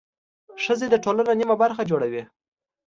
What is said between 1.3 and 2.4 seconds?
نميه برخه جوړوي.